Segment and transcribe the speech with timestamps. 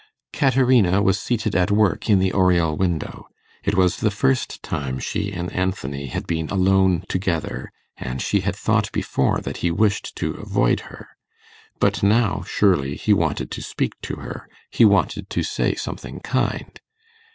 [0.33, 3.27] Caterina was seated at work in the oriel window.
[3.63, 8.55] It was the first time she and Anthony had been alone together, and she had
[8.55, 11.07] thought before that he wished to avoid her.
[11.79, 16.81] But now, surely, he wanted to speak to her he wanted to say something kind.